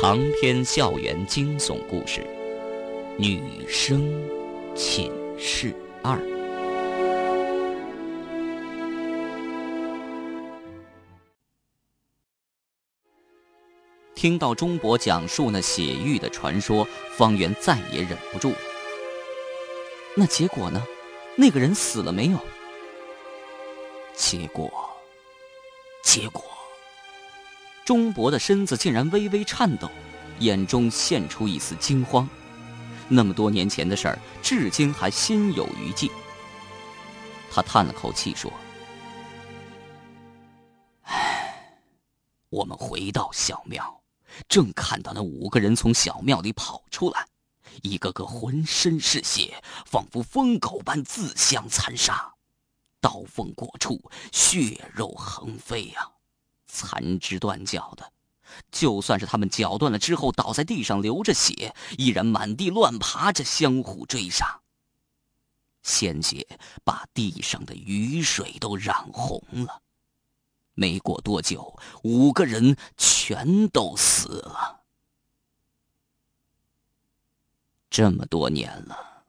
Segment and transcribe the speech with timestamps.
[0.00, 2.22] 长篇校园惊悚故事
[3.18, 4.10] 《女生
[4.74, 6.16] 寝室二》。
[14.14, 18.58] 听到钟伯讲述那血狱的传说，方圆再也忍不住了。
[20.16, 20.82] 那结果呢？
[21.36, 22.38] 那个人死了没有？
[24.14, 24.72] 结果，
[26.02, 26.42] 结果，
[27.84, 29.90] 钟伯的身子竟然微微颤抖，
[30.38, 32.28] 眼中现出一丝惊慌。
[33.08, 36.10] 那么多年前的事儿，至今还心有余悸。
[37.50, 38.52] 他叹了口气说
[41.02, 41.74] ：“唉，
[42.48, 44.00] 我们回到小庙，
[44.48, 47.26] 正看到那五个人从小庙里跑出来。”
[47.82, 52.34] 一个个浑身是血，仿佛疯狗般自相残杀，
[53.00, 56.10] 刀锋过处，血肉横飞呀，
[56.70, 58.12] 残肢断脚的。
[58.72, 64.60] 就算是他们脚断了之后倒在地上流着血，依然满地乱爬着相互追杀。
[65.82, 66.46] 鲜血
[66.84, 69.82] 把地上的雨水都染红了。
[70.74, 74.80] 没过多久，五个人全都死了。
[77.88, 79.24] 这么多年了，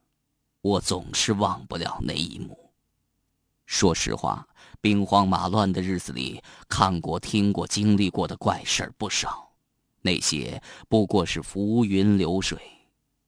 [0.62, 2.71] 我总是忘不了那一幕。
[3.72, 4.46] 说实话，
[4.82, 9.50] 兵荒马乱的日子里，看过、听过、经历过的怪事不少，
[10.02, 12.60] 那些不过是浮云流水，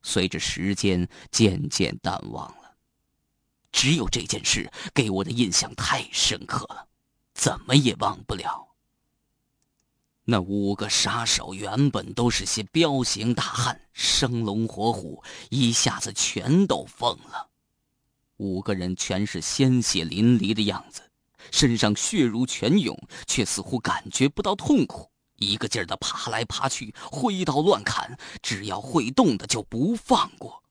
[0.02, 2.76] 随着时间渐渐淡忘了。
[3.72, 6.90] 只有这件事给我的印象太深刻了，
[7.34, 8.68] 怎么也忘不了。
[10.26, 17.50] 那五个杀手原本都是些彪形大汉，生龙活虎，一下子全都疯了。
[18.44, 21.02] 五个人全是鲜血淋漓的样子，
[21.50, 22.94] 身上血如泉涌，
[23.26, 30.62] 却似乎感觉不到痛苦，一个劲儿的爬来爬去，挥刀乱砍，只要会动的就不放过。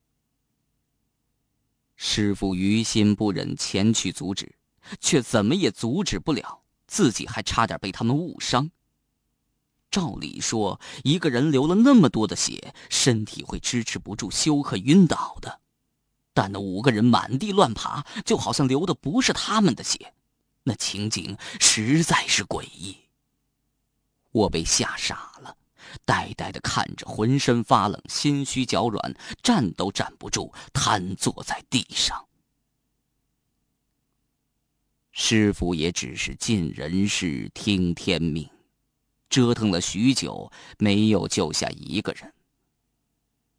[1.97, 4.55] 师傅于心不忍前去阻止，
[5.01, 8.71] 却怎么也阻止不了，自己还差点被他们误伤。
[9.91, 15.62] 照理说，一个人流了那么多的血，身体会支持不住，休克晕倒的。
[16.35, 20.15] 但那五个人满地乱爬，就好像流的不是他们的血，
[20.63, 22.97] 那情景实在是诡异。
[24.31, 25.57] 我被吓傻了，
[26.05, 32.25] 呆呆的看着，浑身发冷，心虚脚软，站都站不住，瘫坐在地上。
[35.11, 38.49] 师傅也只是尽人事，听天命。
[39.29, 42.33] 折腾了许久，没有救下一个人。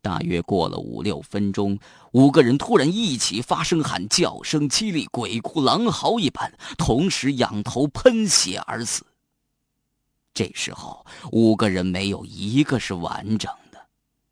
[0.03, 1.79] 大约过了五六分钟，
[2.11, 9.05] 五个人突然一起发声喊，叫声凄厉，鬼哭狼嚎一般，同时仰头喷血而死。
[10.33, 13.79] 这时候，五个人没有一个是完整的，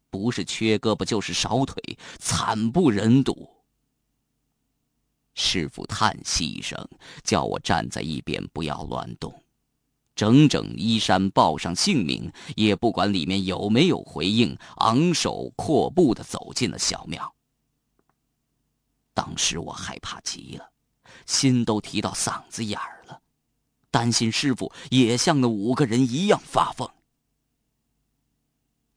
[0.10, 3.50] 不是缺胳膊就是少腿，惨不忍睹。
[5.36, 6.86] 师傅叹息一声，
[7.24, 9.34] 叫我站在一边，不要乱动。
[10.16, 17.34] 整整衣衫报上姓名，也不管里面有没有回应，昂首阔步的走进了小庙。
[19.14, 20.72] 当时我害怕极了，
[21.26, 23.22] 心都提到嗓子眼儿了，
[23.90, 26.90] 担心师傅也像那五个人一样发疯。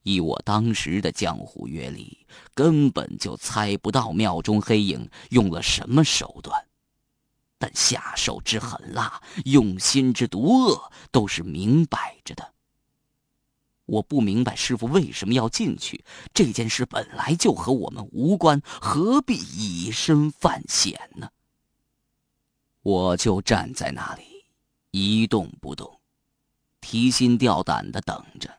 [0.02, 6.66] 以我当时的江湖阅历，根本就猜不到庙中黑影用了什么手段。
[7.64, 12.52] 但下手之狠辣，用心之毒恶，都是明摆着的。
[13.86, 16.04] 我不明白师傅为什么要进去，
[16.34, 21.30] 这件事本来就和我们无关，何必以身犯险呢？
[22.82, 24.44] 我就站在那里，
[24.90, 25.98] 一动不动，
[26.82, 28.50] 提心吊胆的等着。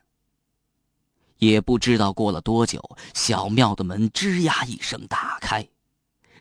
[1.38, 2.82] 也不知道过了多久，
[3.14, 5.68] 小庙的门吱呀一声打开。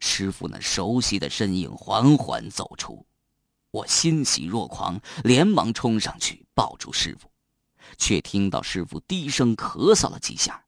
[0.05, 3.03] 师傅那熟悉的身影缓缓走出，
[3.71, 7.27] 我欣喜若狂，连忙冲上去抱住师傅，
[7.97, 10.63] 却听到师傅低声咳嗽了几下。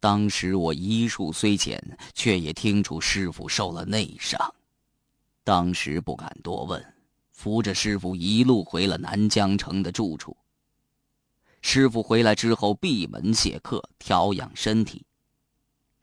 [0.00, 1.80] 当时我医术虽浅，
[2.12, 4.54] 却也听出师傅受了内伤，
[5.44, 6.84] 当时不敢多问，
[7.30, 10.36] 扶着师傅一路回了南江城的住处。
[11.62, 15.06] 师傅回来之后，闭门谢客，调养身体。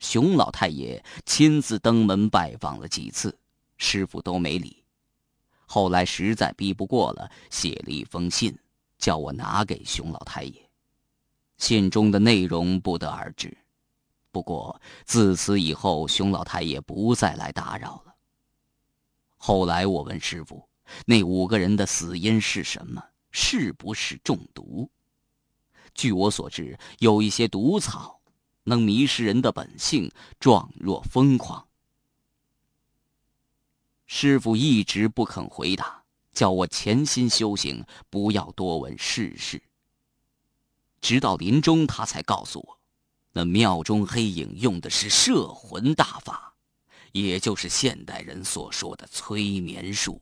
[0.00, 3.36] 熊老太爷亲自登门拜访了几次，
[3.76, 4.84] 师傅都没理。
[5.66, 8.56] 后来实在逼不过了，写了一封信，
[8.98, 10.70] 叫我拿给熊老太爷。
[11.58, 13.56] 信中的内容不得而知。
[14.30, 18.14] 不过自此以后，熊老太爷不再来打扰了。
[19.36, 20.68] 后来我问师傅，
[21.04, 23.02] 那五个人的死因是什么？
[23.30, 24.90] 是不是中毒？
[25.94, 28.17] 据我所知，有一些毒草
[28.68, 31.66] 能迷失人的本性，状若疯狂。
[34.06, 39.62] 师傅一直不肯回答，叫我潜心修行，不要多问世事。
[41.00, 42.78] 直到临终，他才告诉我，
[43.32, 46.54] 那庙中黑影用的是摄魂大法，
[47.12, 50.20] 也就是现代人所说的催眠术。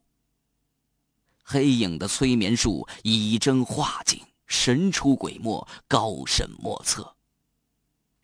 [1.43, 7.16] 黑影的催眠术以真化境，神出鬼没，高深莫测。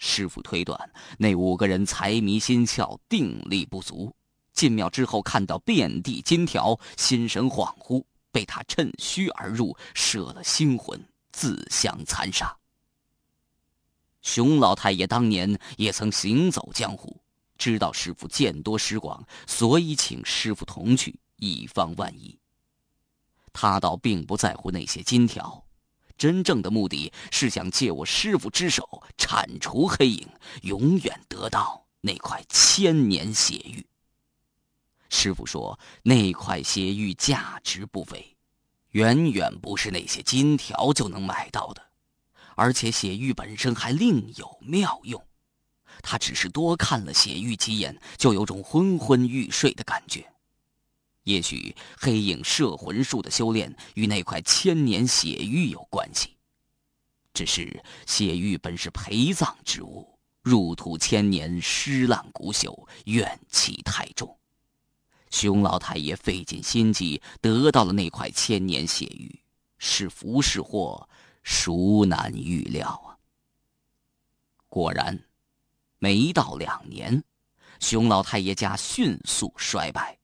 [0.05, 4.13] 师傅推断，那五个人财迷心窍，定力不足。
[4.53, 8.03] 进庙之后，看到遍地金条，心神恍惚，
[8.33, 11.01] 被他趁虚而入，摄了心魂，
[11.31, 12.55] 自相残杀。
[14.23, 17.17] 熊老太爷当年也曾行走江湖，
[17.57, 22.37] 知道师傅见多识广，所以请师傅同去，以防万一。
[23.53, 25.65] 他倒并不在乎那些金条，
[26.23, 30.29] 真正的目的是想借我师傅之手铲除黑影，
[30.63, 33.85] 永远得到那块千年血玉。
[35.11, 38.37] 师傅说，那块血玉价值不菲，
[38.91, 41.83] 远远不是那些金条就能买到的，
[42.55, 45.21] 而且血玉本身还另有妙用。
[46.03, 50.25] 他只是多看了血玉几眼，就有种昏昏欲睡的感觉。
[51.25, 56.37] 也许黑影摄魂术的修炼与那块千年血玉有关系，
[57.33, 64.37] 只是血玉本是陪葬之物，入土千年，尸烂骨朽，怨气太重。
[65.31, 69.41] 熊老太爷费尽心机得到了那块千年血玉，
[69.79, 71.09] 是福是祸，
[71.43, 73.17] 孰难预料啊！
[74.69, 75.19] 果然，
[75.99, 77.23] 没到两年，
[77.81, 80.19] 熊老太爷家迅速衰败。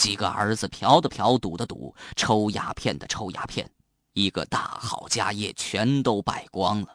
[0.00, 3.70] 几个儿子嫖的嫖，赌的赌，抽鸦片的抽鸦片，
[4.14, 6.88] 一个大好家业全都败光了。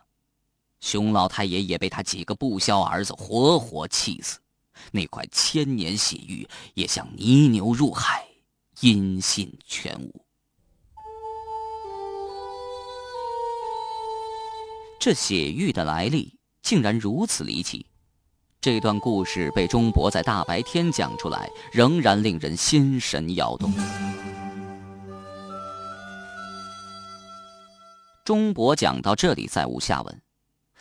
[0.79, 4.39] 熊老太爷也被他几个不孝儿子活活气死，
[4.91, 8.25] 那块千年血玉也像泥牛入海，
[8.79, 10.25] 音信全无。
[14.99, 17.85] 这血玉的来历竟然如此离奇。
[18.65, 23.71] 这段故事被钟伯在大白天讲出来，仍然令人心神摇动。
[28.23, 30.19] 钟伯讲到这里，再无下文。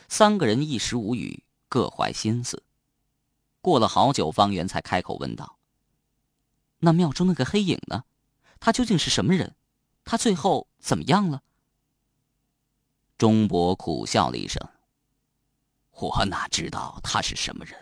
[0.08, 2.62] 三个人一时无语，各怀心思。
[3.60, 5.58] 过了好久，方圆才开口问道
[6.80, 8.04] ：“那庙中那个黑影呢？
[8.60, 9.54] 他究竟是什么人？
[10.06, 11.42] 他最后怎么样了？”
[13.18, 14.66] 钟伯苦笑了一声。
[15.96, 17.74] 我哪知道他是什么人？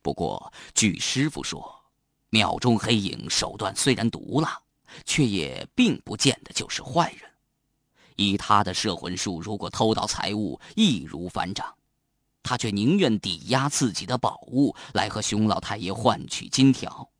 [0.00, 1.74] 不过据师傅说，
[2.30, 4.60] 庙中黑影手段虽然毒辣，
[5.04, 7.30] 却也并不见得就是坏人。
[8.14, 11.74] 以他的摄魂术，如果偷到财物，易如反掌。
[12.42, 17.10] 他却宁愿抵押自己的宝物来和熊老太爷换取金条，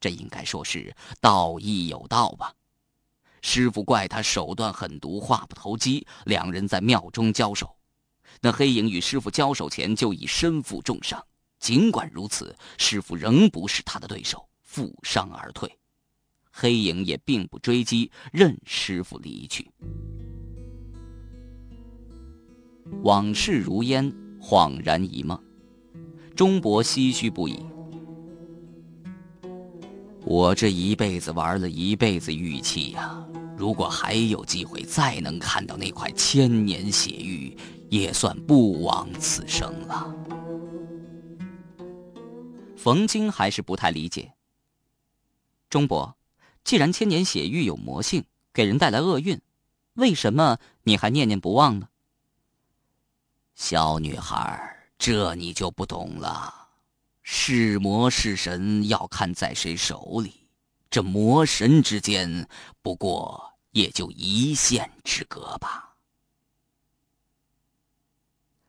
[0.00, 2.54] 这应该说是道义有道吧。
[3.42, 7.75] 师傅怪他手段狠毒，话不投机，两人在庙中交手。
[8.40, 11.22] 那黑影与师傅交手前就已身负重伤，
[11.58, 15.70] 尽管如此，师傅仍不是他的对手，负伤而退。
[16.50, 19.70] 黑影也并不追击，任师傅离去。
[23.02, 25.38] 往事如烟，恍然一梦。
[26.34, 27.58] 钟伯唏嘘不已。
[30.24, 33.26] 我这一辈子玩了一辈子玉器呀，
[33.56, 37.56] 如果还有机会再能看到那块千年血玉。
[37.88, 40.12] 也算不枉此生了。
[42.76, 44.32] 冯京还是不太理解。
[45.70, 46.16] 钟伯，
[46.64, 49.40] 既然千年血玉有魔性，给人带来厄运，
[49.94, 51.88] 为什么你还念念不忘呢？
[53.54, 56.68] 小女孩，这你就不懂了。
[57.22, 60.45] 是魔是神，要看在谁手里。
[60.96, 62.48] 这魔神之间，
[62.80, 65.94] 不过也就一线之隔吧。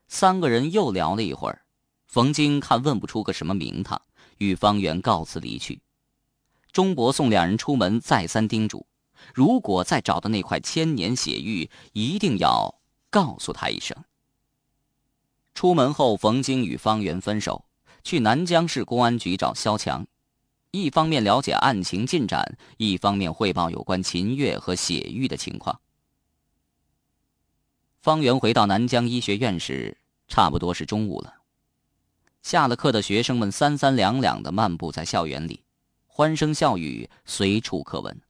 [0.10, 1.62] 三个人又聊了一会儿，
[2.06, 4.02] 冯京看问不出个什么名堂，
[4.40, 5.80] 与方圆告辞离去。
[6.74, 8.86] 钟伯送两人出门，再三叮嘱：
[9.34, 13.96] 如果再找到那块千年血玉，一定要告诉他一声。
[15.54, 17.64] 出门后，冯京与方圆分手，
[18.04, 20.06] 去南江市公安局找肖强，
[20.72, 25.80] 一方面了解案情进展，一方面汇报有关秦月和血玉的情况。
[28.02, 29.98] 方圆回到南江医学院时，
[30.28, 31.34] 差不多是中午了。
[32.42, 35.64] 下了课的学生们三三两两的漫步在校园里，
[36.06, 38.22] 欢声笑语随处可闻，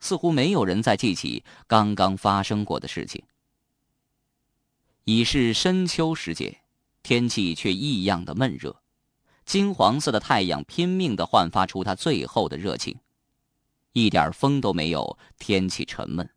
[0.00, 3.22] 似乎没有人在记起刚刚发生过的事情。
[5.04, 6.58] 已是深秋时节，
[7.02, 8.74] 天气却异样的闷热，
[9.44, 12.98] 金黄色的太阳拼命的焕发出它最后的热情，
[13.92, 16.28] 一点风都没有，天气沉闷。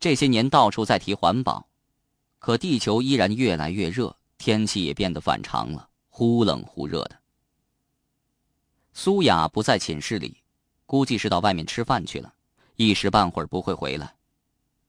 [0.00, 1.68] 这些年到处在提环保，
[2.38, 7.18] 可地球依然越来越热，天气也变得反常了，忽冷忽热的。
[8.92, 10.38] 苏雅不在寝室里，
[10.86, 12.32] 估计是到外面吃饭去了，
[12.76, 14.14] 一时半会儿不会回来。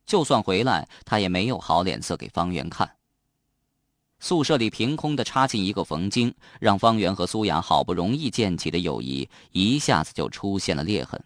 [0.06, 2.96] 就算回来，他也没有好脸色给方圆看。
[4.20, 11.22] 宿舍里凭空的插进一个冯京，让方圆和苏雅好不容易建起的友谊一下子就出现了裂痕。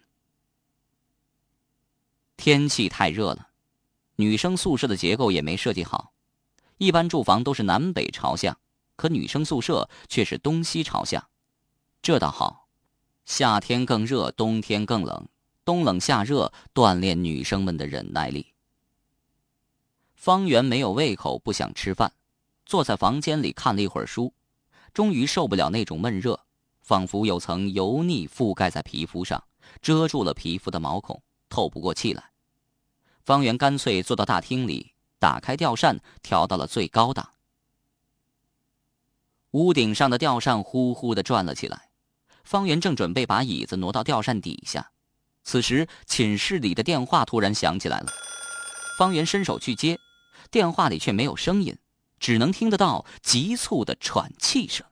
[2.37, 3.49] 天气太热了，
[4.15, 6.13] 女生宿舍的结构也没设计好。
[6.77, 8.57] 一般住房都是南北朝向，
[8.95, 11.25] 可女生宿舍却是东西朝向。
[12.01, 12.67] 这倒好，
[13.25, 15.27] 夏天更热，冬天更冷，
[15.63, 18.53] 冬冷夏热，锻炼女生们的忍耐力。
[20.13, 22.11] 方圆没有胃口，不想吃饭，
[22.65, 24.33] 坐在房间里看了一会儿书，
[24.93, 26.39] 终于受不了那种闷热，
[26.81, 29.43] 仿佛有层油腻覆盖在皮肤上，
[29.81, 32.31] 遮住了皮肤的毛孔，透不过气来。
[33.23, 37.31] 方圆干脆坐到大厅里，打开吊扇，调到了最高档。
[39.51, 41.89] 屋顶上的吊扇呼呼的转了起来，
[42.43, 44.91] 方圆正准备把椅子挪到吊扇底下，
[45.43, 48.11] 此时寝室里的电话突然响起来了，
[48.97, 49.97] 方圆伸手去接。
[50.51, 51.75] 电话里却没有声音，
[52.25, 54.83] 只能听得到急促的喘气声。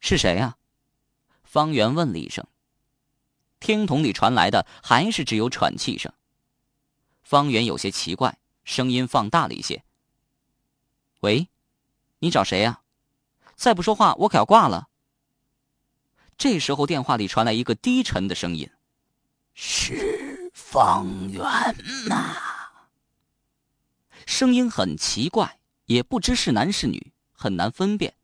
[0.00, 0.58] 是谁呀？
[1.44, 2.46] 方圆问了一声。
[3.58, 6.12] 听筒里传来的还是只有喘气声。
[7.22, 9.82] 方圆有些奇怪，声音放大了一些。
[11.20, 11.48] 喂，
[12.18, 12.82] 你找谁呀？
[13.56, 14.90] 再不说话，我可要挂了。
[16.36, 18.70] 这时候，电话里传来一个低沉的声音
[19.56, 21.42] ：“是方圆
[22.10, 22.42] 吗。”
[24.38, 28.14] 声音很奇怪，也不知是男是女，很难分辨。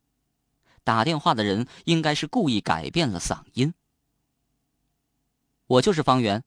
[0.84, 3.74] 打电话的人应该是故意改变了嗓音。
[5.66, 6.44] 我就是方圆，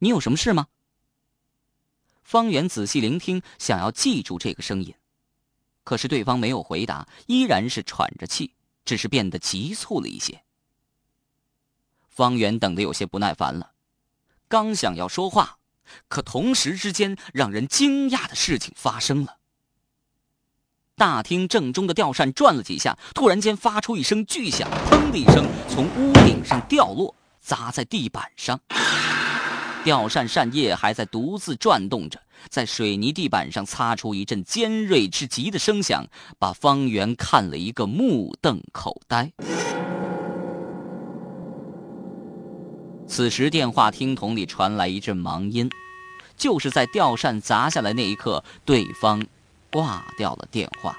[0.00, 0.66] 你有什么事吗？
[2.24, 4.92] 方圆仔细聆听，想要记住这个声音，
[5.84, 10.42] 可是对方没有回答，依然是喘着气，只是变得急促了一些。
[12.08, 13.70] 方圆等得有些不耐烦了，
[14.48, 15.60] 刚想要说话。
[16.08, 19.36] 可同时之间，让人惊讶的事情发生了。
[20.96, 28.58] 大厅正中的吊扇转了几下，突然间发出一声巨响，砰的一声从屋顶上掉落，砸在地板上。
[29.84, 36.06] 吊扇扇叶还在独自转动着，在水泥地板上擦出一阵尖锐之极的声响，
[36.38, 39.30] 把方圆看了一个目瞪口呆。
[43.08, 45.70] 此时，电话听筒里传来一阵忙音，
[46.36, 49.24] 就是在吊扇砸下来那一刻，对方
[49.70, 50.98] 挂掉了电话。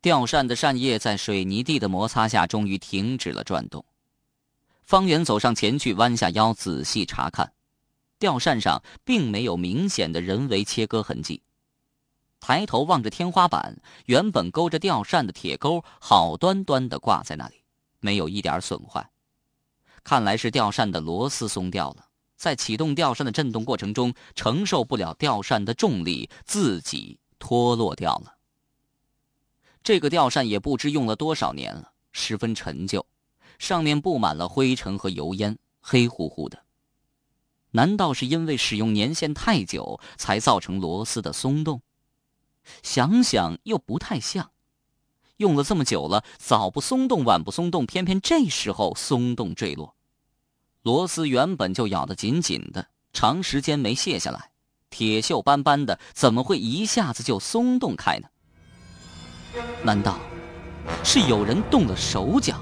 [0.00, 3.84] 吊扇的扇叶在水泥地的摩擦下，终于停止了转动。
[4.84, 7.52] 方圆走上前去，弯下腰仔细查看，
[8.18, 11.42] 吊扇上并没有明显的人为切割痕迹。
[12.40, 13.76] 抬头望着天花板，
[14.06, 17.61] 原本勾着吊扇的铁钩好端端的挂在那里。
[18.02, 19.10] 没有一点损坏，
[20.04, 28.34] 看来是吊扇的螺丝松掉了，在启动吊扇的震动过程中承受不了吊扇的重力，自己脱落掉了。
[29.82, 33.06] 这个吊扇也不知用了多少年了，十分陈旧，
[33.58, 36.64] 上面布满了灰尘和油烟，黑乎乎的。
[37.70, 41.80] 难道是因为使用年限太久才造成螺丝的松动？
[42.82, 44.51] 想想又不太像。
[45.38, 49.94] 用了这么久了，早不松动，晚不松动，偏偏这时候松动坠落。
[50.82, 54.50] 螺丝原本就咬得紧紧的，长时间没卸下来，
[54.90, 58.28] 铁锈斑斑的，怎么会一下子就松动开呢？
[59.82, 60.18] 难道
[61.04, 62.60] 是有人动了手脚？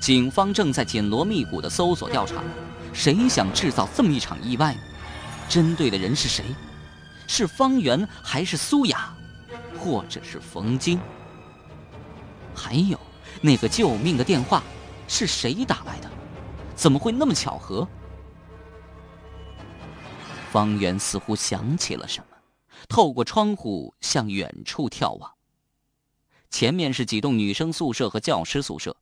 [0.00, 2.42] 警方正在紧锣密鼓的搜索调查，
[2.92, 4.80] 谁想制造这么一场意外呢？
[5.48, 6.44] 针对的人是谁？
[7.26, 9.14] 是方圆还是苏雅？
[9.80, 11.00] 或者是冯晶，
[12.54, 13.00] 还有
[13.40, 14.62] 那个救命的电话，
[15.08, 16.10] 是谁打来的？
[16.76, 17.88] 怎么会那么巧合？
[20.52, 22.36] 方圆似乎想起了什么，
[22.90, 25.32] 透过窗户向远处眺望。
[26.50, 28.94] 前面是几栋女生宿舍和教师宿舍，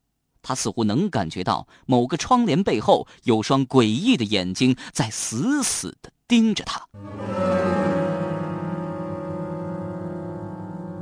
[0.42, 6.86] 他似乎能感觉到某个窗帘背后有双诡异的眼睛在死死的盯着他。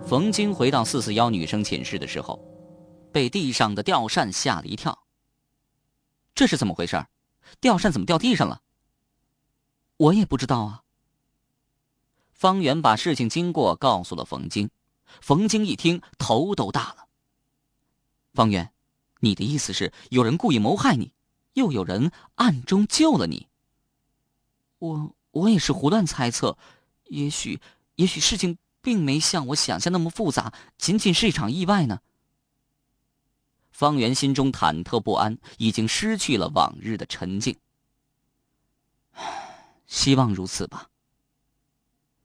[0.06, 2.40] 冯晶回到四四幺女生寝室的时候，
[3.12, 5.04] 被地上的吊扇吓了一跳。
[6.32, 7.04] 这是怎么回事？
[7.60, 8.62] 吊扇怎么掉地上了？
[9.96, 10.84] 我也不知道啊。
[12.32, 14.70] 方圆把事情经过告诉了冯晶，
[15.20, 17.08] 冯晶一听头都大了。
[18.32, 18.70] 方圆，
[19.18, 21.12] 你的意思是有人故意谋害你，
[21.54, 23.48] 又有人暗中救了你？
[24.78, 26.56] 我我也是胡乱猜测，
[27.06, 27.60] 也许
[27.96, 28.56] 也许事情
[28.86, 31.98] 并没像我想象那么复杂，仅仅是一场意外呢。
[33.72, 37.58] 方圆心中忐忑不安，已经失去了往日的沉静。
[39.88, 40.88] 希望如此吧。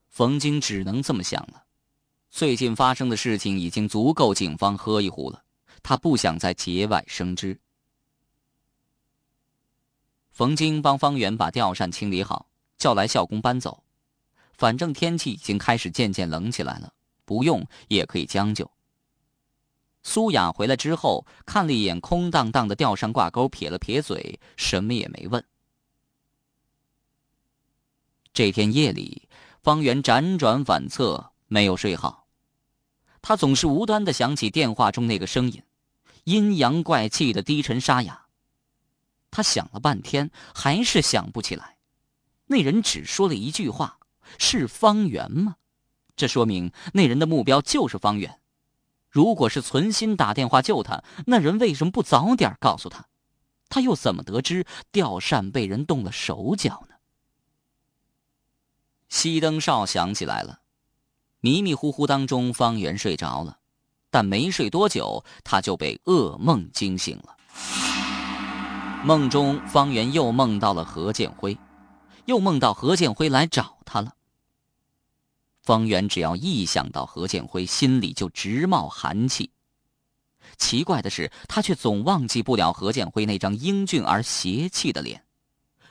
[0.07, 1.63] 冯京只能这么想了。
[2.29, 5.43] 最近发生的事情已经足够警方喝一壶了，
[5.81, 7.59] 他不想再节外生枝。
[10.29, 13.83] 冯京帮方圆把吊扇清理好，叫来校工搬走。
[14.61, 16.93] 反正天气已经开始渐渐冷起来了，
[17.25, 18.69] 不用也可以将就。
[20.03, 25.43] 苏雅回来之后，看了一眼空荡荡的吊扇挂钩，撇了撇嘴，什么也没问。
[28.33, 29.27] 这天夜里，
[29.63, 32.27] 方圆辗转反侧，没有睡好。
[33.23, 35.63] 他总是无端的想起电话中那个声音，
[36.25, 38.27] 阴阳怪气的低沉沙哑。
[39.31, 41.77] 他想了半天，还是想不起来，
[42.45, 43.97] 那人只说了一句话
[44.37, 45.55] ：“是方圆吗？”
[46.15, 48.39] 这说明那人的目标就是方圆。
[49.09, 53.05] 如果是存心打电话救他，那人为什么不早点告诉他？
[53.67, 56.95] 他又怎么得知吊扇被人动了手脚呢？
[59.09, 60.61] 熄灯哨响起来了，
[61.39, 63.59] 迷迷糊糊当中，方圆睡着了，
[64.09, 67.35] 但没睡多久，他就被噩梦惊醒了。
[69.03, 71.57] 梦中，方圆又梦到了何建辉，
[72.25, 74.13] 又梦到何建辉来找他了。
[75.61, 79.51] 方圆只要一想到何建辉，心里就直冒寒气。
[80.57, 85.23] 奇怪的是，他却总忘记不了何建辉那张英俊而邪气的脸，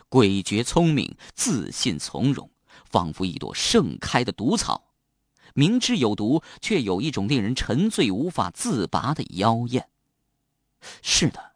[0.09, 2.51] 诡谲聪明，自信从容。
[2.88, 4.92] 仿佛一朵盛开的毒草，
[5.55, 9.88] 明知有毒，却有一种令人沉醉无法自拔的妖艳。
[11.01, 11.53] 是的，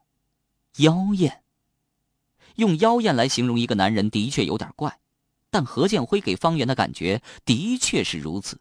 [0.77, 1.43] 妖艳。
[2.55, 5.01] 用妖艳来形容一个男人的确有点怪，
[5.55, 8.59] 但何建辉给方圆的感觉的确是如此。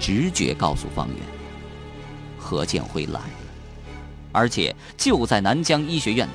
[0.00, 1.18] 直觉告诉方圆，
[2.38, 3.30] 何建辉来了，
[4.32, 6.26] 而且就在南疆医学院。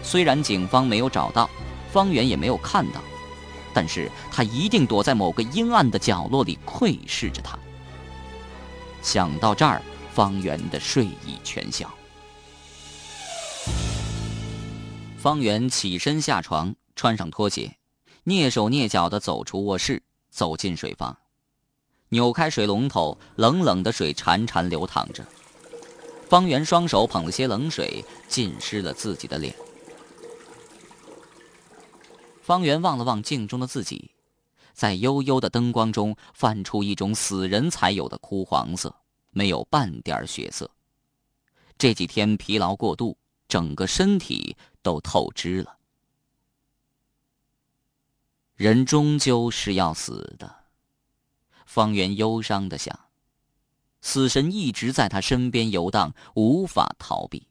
[0.00, 1.50] 虽然警方没有找到。
[1.90, 3.02] 方圆也没有看到，
[3.74, 7.58] 但是他一定躲在某个阴暗的角落里窥视着他。
[9.02, 9.82] 想到这儿，
[10.14, 11.92] 方圆的睡意全消。
[15.18, 17.76] 方圆起身下床，穿上拖鞋，
[18.24, 21.16] 蹑手蹑脚地走出卧室，走进水房，
[22.10, 25.26] 扭开水龙头，冷冷的水潺潺流淌着。
[26.28, 29.54] 方圆双手捧了些冷水，浸湿了自己的脸。
[32.40, 34.10] 方圆望了望镜中的自己，
[34.72, 38.94] 在幽幽的灯光中泛出一种死人才有的枯黄色，
[39.30, 40.70] 没有半点血色。
[41.76, 45.76] 这几天疲劳过度，整个身体都透支了。
[48.62, 50.66] 人终究是要死的，
[51.66, 52.96] 方圆忧伤的想。
[54.00, 57.48] 死神一直在他身边游荡，无法逃避。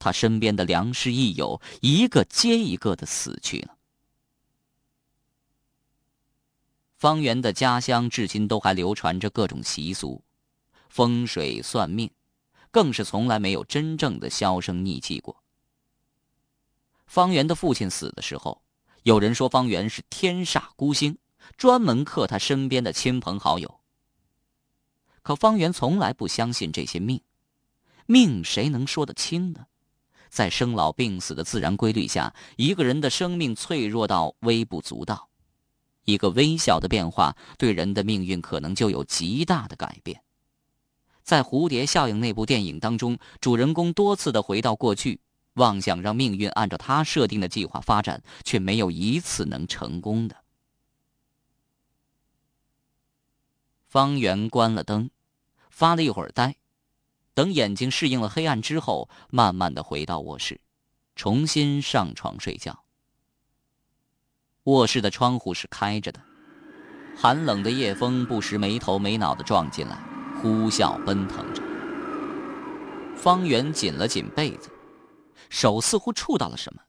[0.00, 3.76] 他身边的良师益友，一个接一个的死去了。
[6.96, 10.24] 方圆的家乡至今都还流传着各种习俗，
[10.88, 12.10] 风水算命，
[12.72, 15.40] 更是从来没有真正的销声匿迹过。
[17.06, 18.60] 方圆的父亲死的时候，
[19.02, 21.16] 有人说方圆是天煞孤星，
[21.56, 23.80] 专门克他身边的亲朋好友。
[25.22, 27.20] 可方圆从来不相信这些命，
[28.06, 29.66] 命谁能说得清呢？
[30.30, 35.28] 在生老病死的自然规律下，一个人的生命脆弱到微不足道。
[36.04, 40.22] 一个微小的变化，对人的命运可能就有极大的改变。
[41.22, 45.20] 在《蝴蝶效应》那部电影当中，主人公多次的回到过去，
[45.58, 50.36] 妄想让命运按照他设定的计划发展，却没有一次能成功的。
[53.86, 55.10] 方圆关了灯，
[55.70, 56.56] 发了一会儿呆，
[57.34, 60.60] 等眼睛适应了黑暗之后，慢慢的回到卧室，
[61.16, 62.84] 重新上床睡觉。
[64.64, 66.20] 卧室的窗户是开着的，
[67.16, 69.98] 寒冷的夜风不时没头没脑的撞进来，
[70.40, 71.62] 呼啸奔腾着。
[73.16, 74.70] 方圆紧了紧被子，
[75.50, 76.82] 手似乎触到了什么，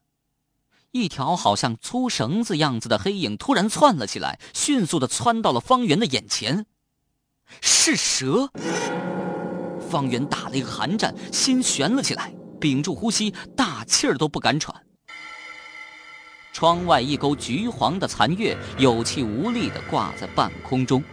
[0.91, 6.65] 一条好像粗绳子样子的黑影突然窜了起来，迅速的窜到了方圆的眼前，
[7.61, 8.49] 是蛇。
[9.89, 14.75] 方圆打了一个寒战，心悬了起来，屏住呼吸，大气儿都不敢喘。
[16.51, 21.03] 窗外一钩橘黄的残月有气无力地挂在半空中。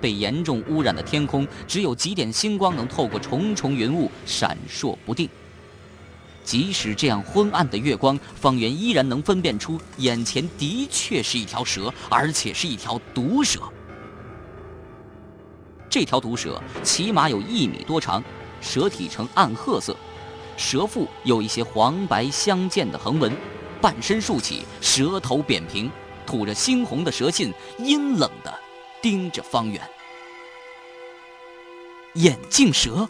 [0.00, 5.28] 被严重污染的天空，只有几点星光能透过重重云雾闪烁不定。
[6.44, 13.60] 即使这样昏暗的月光，方圆依然能分辨出眼前的确是一条蛇，而且是一条毒蛇。
[15.88, 18.22] 这条毒蛇起码有一米多长，
[18.60, 19.96] 蛇体呈暗褐色，
[20.56, 23.30] 蛇腹有一些黄白相间的横纹，
[23.80, 25.90] 半身竖起，蛇头扁平，
[26.26, 28.52] 吐着猩红的蛇信，阴冷的
[29.00, 29.80] 盯着方圆。
[32.14, 33.08] 眼镜蛇，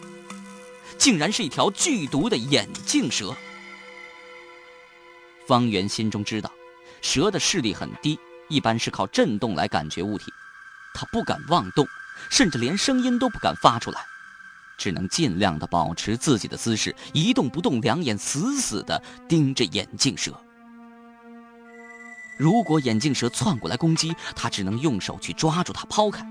[1.03, 3.35] 竟然是一条剧毒的眼镜蛇。
[5.45, 6.49] 方圆心中知道，
[7.01, 10.31] 蛇的视力很低，一般是靠震动来感觉物体。
[10.93, 11.85] 他不敢妄动，
[12.29, 13.99] 甚至连声音都不敢发出来，
[14.77, 20.31] 只能尽量的保持自己的姿势，一动不动，两眼死死的盯着眼镜蛇。
[22.37, 26.25] 如果眼镜蛇窜过来攻击，他只能用手去抓住它，抛开，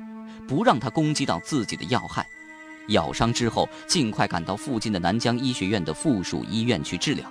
[0.49, 2.27] 不让它攻击到自己的要害。
[2.89, 7.31] 咬伤之后，尽快赶到附近的南疆医学院的附属医院去治疗。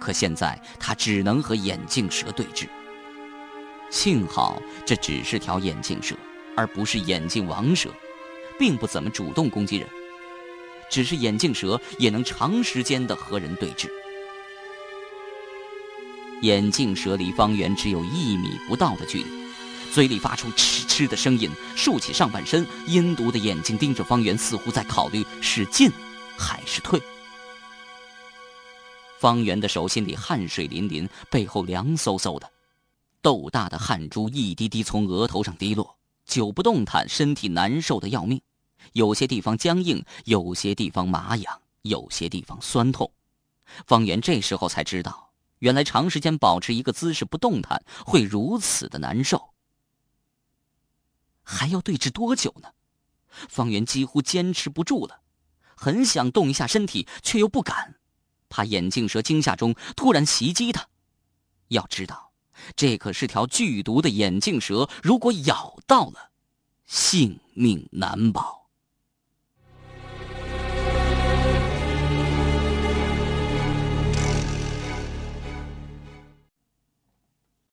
[0.00, 2.66] 可现在他只能和眼镜蛇对峙。
[3.90, 6.14] 幸好这只是条眼镜蛇，
[6.56, 7.90] 而不是眼镜王蛇，
[8.58, 9.88] 并不怎么主动攻击人。
[10.90, 13.88] 只是眼镜蛇也能长时间的和人对峙。
[16.42, 19.47] 眼镜蛇离方圆只有一米不到的距离。
[19.92, 25.90] 嘴里发出嗤嗤的声音，竖起上半身，阴毒的眼睛盯着方圆，似乎在考虑是进
[26.36, 27.00] 还是退。
[29.18, 32.48] 方圆的手心里汗水淋淋，背后凉飕飕的，
[33.20, 38.40] 豆大的汗珠一滴滴从额头上滴落，久不动弹，身体难受的要命，
[38.92, 43.10] 有些地方僵硬，有些地方麻痒，有些地方酸痛。
[43.86, 49.50] 方圆这时候才知道，原来长时间保持一个姿势不动弹会如此的难受。
[51.50, 52.68] 还要对峙多久呢？
[53.48, 55.22] 方圆几乎坚持不住了，
[55.74, 57.94] 很想动一下身体，却又不敢，
[58.50, 60.86] 怕眼镜蛇惊吓中突然袭击他。
[61.68, 62.32] 要知道，
[62.76, 66.32] 这可是条剧毒的眼镜蛇，如果咬到了，
[66.84, 68.57] 性命难保。